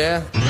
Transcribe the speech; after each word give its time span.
yeah? 0.00 0.49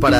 para 0.00 0.19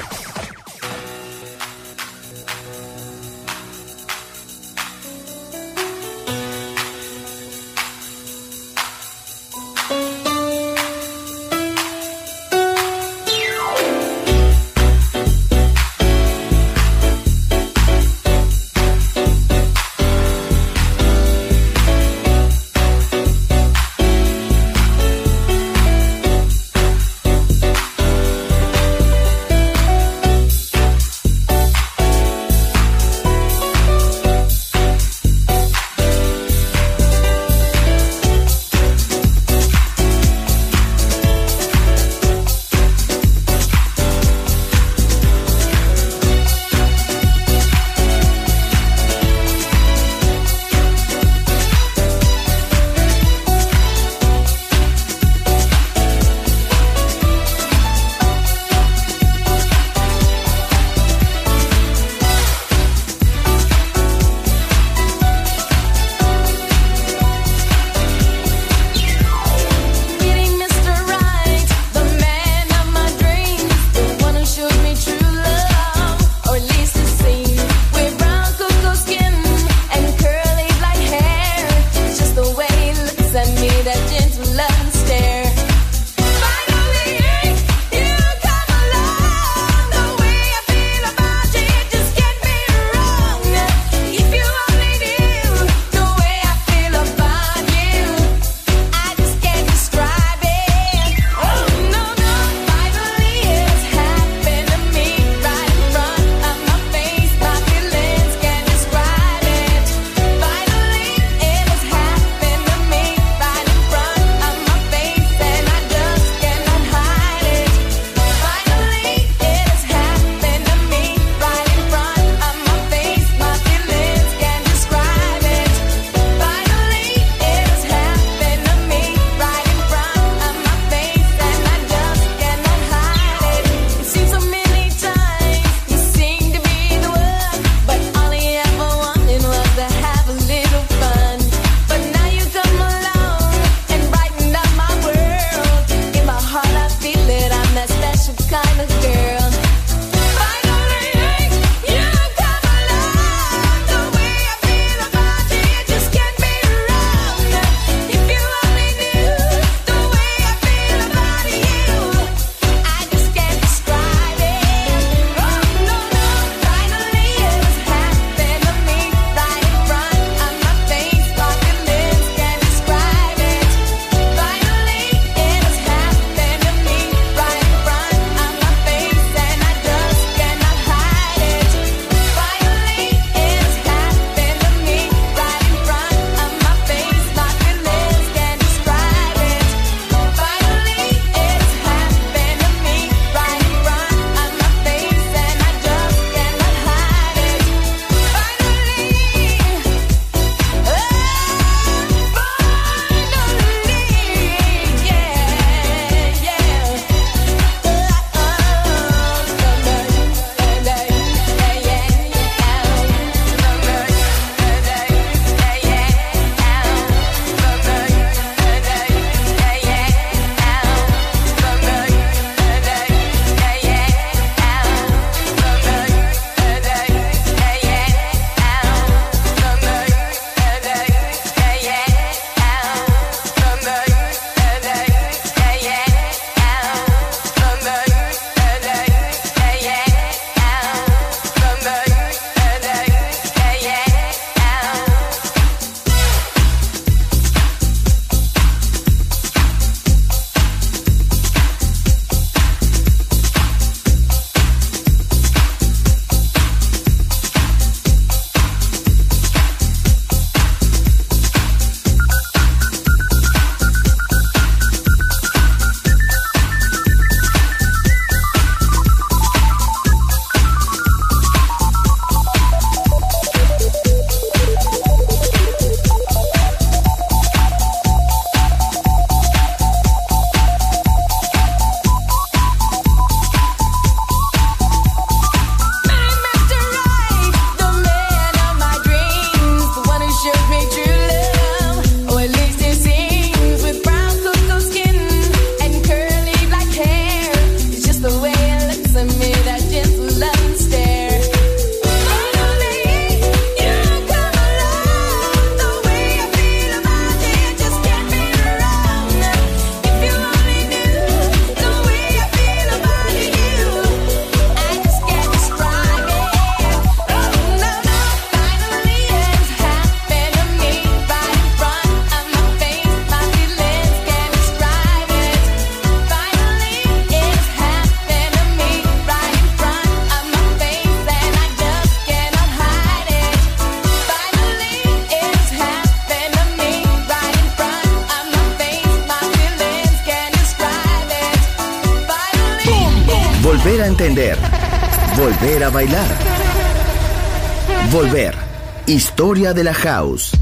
De 349.73 349.83
la 349.85 349.93
house. 349.93 350.60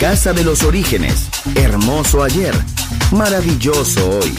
Casa 0.00 0.32
de 0.32 0.42
los 0.44 0.62
orígenes. 0.62 1.28
Hermoso 1.54 2.22
ayer. 2.22 2.54
Maravilloso 3.12 4.18
hoy. 4.18 4.34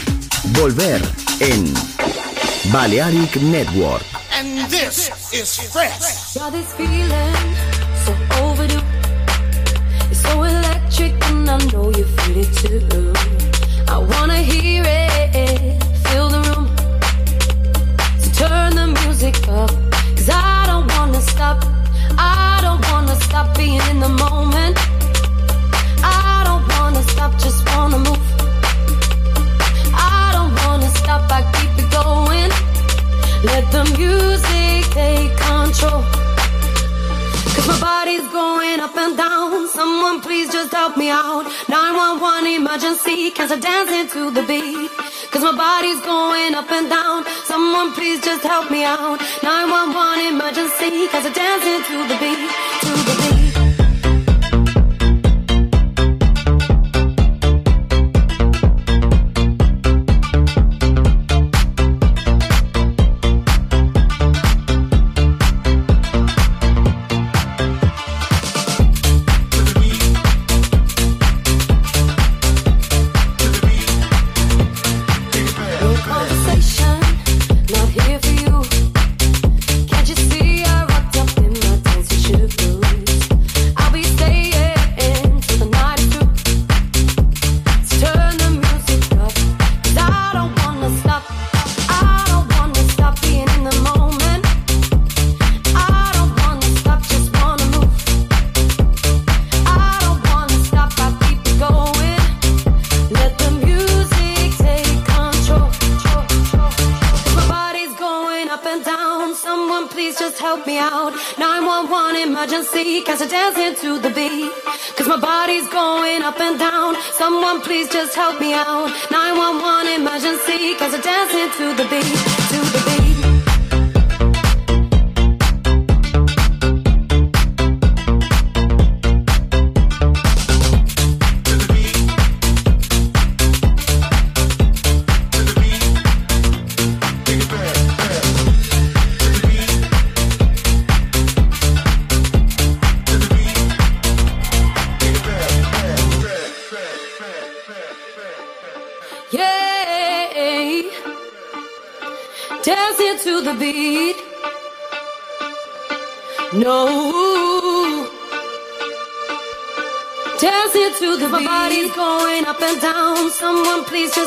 Volver 0.58 1.00
en 1.38 1.72
Balearic 2.72 3.36
Network. 3.36 4.02
And 4.32 4.68
this 4.68 5.12
is 5.32 5.70
fresh. 5.70 6.34
Got 6.34 6.52
this 6.52 6.66
feeling 6.76 7.34
so 8.04 8.12
overdue. 8.42 8.82
It's 10.10 10.20
so 10.20 10.42
electric, 10.42 11.14
and 11.26 11.48
I 11.48 11.58
know 11.70 11.92
you 11.96 12.04
feel 12.04 12.38
it 12.38 12.52
too. 12.56 13.12
I 13.86 13.98
wanna 13.98 14.38
hear 14.38 14.82
it, 14.84 15.84
fill 16.08 16.28
the 16.28 16.40
room. 16.48 16.66
So 18.18 18.48
turn 18.48 18.74
the 18.74 18.88
music 19.04 19.36
up, 19.48 19.70
cause 20.16 20.28
I 20.28 20.66
don't 20.66 20.90
wanna 20.96 21.20
stop. 21.20 21.64
I 22.18 22.58
don't 22.62 22.84
wanna 22.90 23.14
stop 23.20 23.56
being 23.56 23.80
in 23.90 24.00
the 24.00 24.08
moment. 24.08 24.31
Move. 27.98 28.22
I 29.94 30.30
don't 30.32 30.54
wanna 30.64 30.88
stop, 31.00 31.30
I 31.30 31.42
keep 31.56 31.72
it 31.82 31.90
going. 31.90 32.50
Let 33.44 33.64
the 33.72 33.84
music 33.98 34.90
take 34.92 35.36
control. 35.36 36.02
Cause 37.54 37.68
my 37.68 37.78
body's 37.80 38.26
going 38.28 38.80
up 38.80 38.96
and 38.96 39.16
down. 39.16 39.68
Someone 39.68 40.20
please 40.20 40.50
just 40.50 40.72
help 40.72 40.96
me 40.96 41.10
out. 41.10 41.44
911 41.68 42.46
emergency, 42.60 43.30
can 43.30 43.48
cancer 43.48 43.60
dancing 43.60 44.08
to 44.14 44.30
the 44.30 44.42
beat. 44.42 44.90
Cause 45.30 45.42
my 45.42 45.54
body's 45.56 46.00
going 46.00 46.54
up 46.54 46.70
and 46.70 46.88
down. 46.88 47.24
Someone 47.44 47.92
please 47.92 48.20
just 48.22 48.42
help 48.42 48.70
me 48.70 48.84
out. 48.84 49.20
911 49.42 50.32
emergency, 50.32 51.08
cancer 51.08 51.32
dancing 51.32 51.82
to 51.88 51.96
the 52.08 52.16
beat, 52.20 52.50
to 52.84 52.92
the 53.08 53.11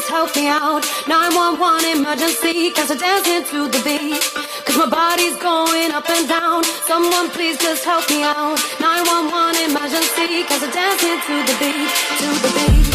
help 0.07 0.35
me 0.35 0.47
out. 0.47 0.83
911 1.07 1.97
emergency. 1.97 2.71
Cause 2.71 2.91
I'm 2.91 2.97
dancing 2.97 3.43
to 3.51 3.67
the 3.67 3.81
beat. 3.83 4.21
Cause 4.65 4.77
my 4.77 4.89
body's 4.89 5.37
going 5.37 5.91
up 5.91 6.09
and 6.09 6.27
down. 6.27 6.63
Someone 6.87 7.29
please 7.29 7.57
just 7.57 7.83
help 7.83 8.09
me 8.09 8.23
out. 8.23 8.59
911 8.79 9.71
emergency. 9.71 10.43
Cause 10.45 10.63
I'm 10.63 10.71
dancing 10.71 11.19
to 11.27 11.35
the 11.47 11.55
beat. 11.59 11.89
To 12.19 12.27
the 12.41 12.51
beat. 12.55 12.94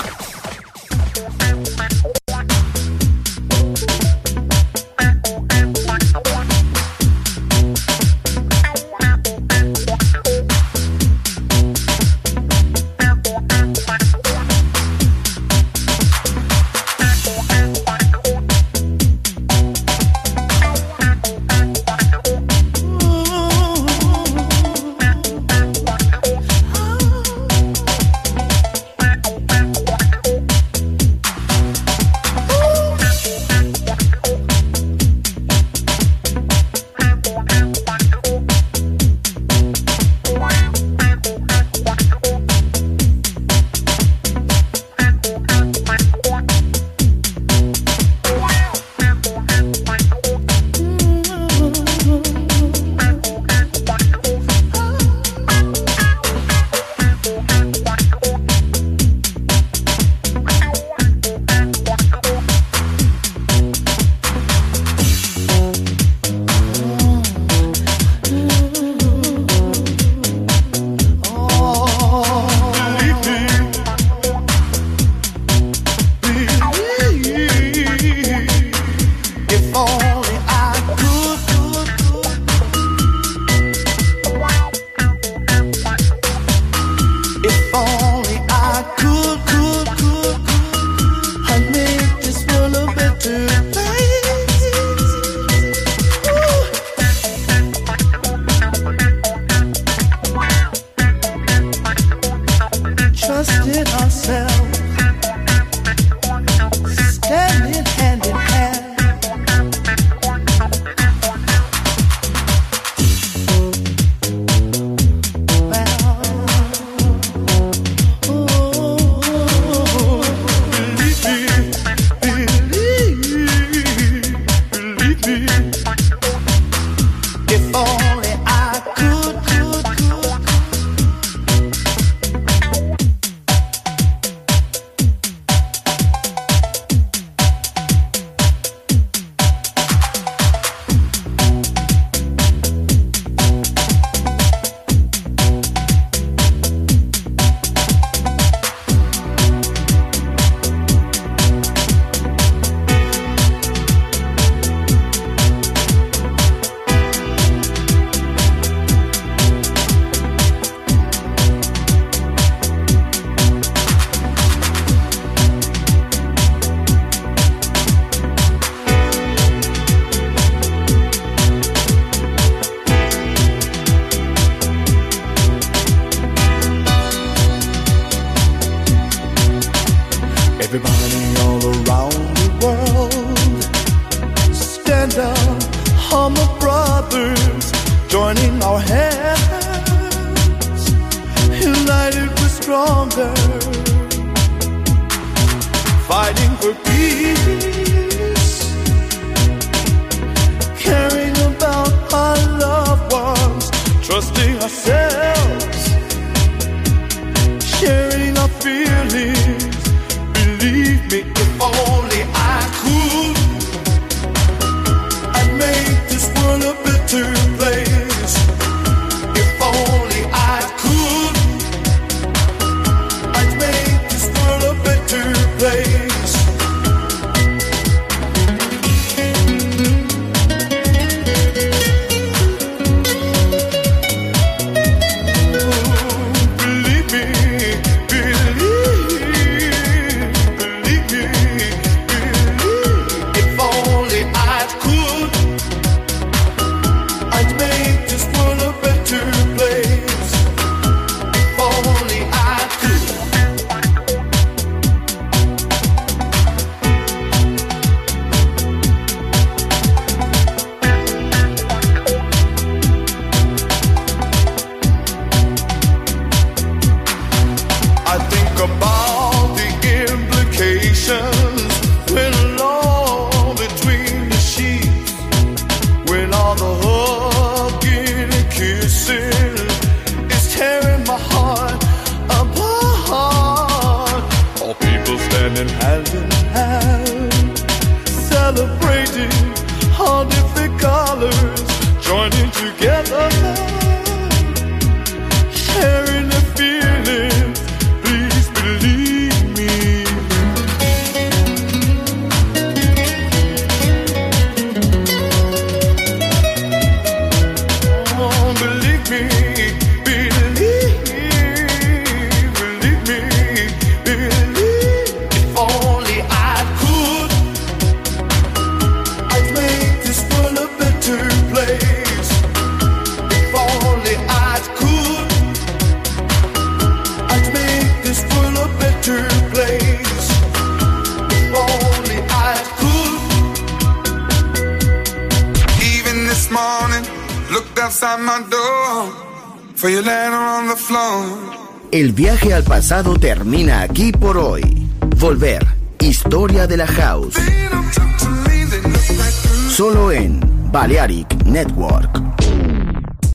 Balearic 350.71 351.45
Network. 351.45 352.00